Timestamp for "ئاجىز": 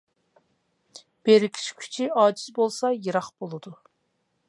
2.23-2.49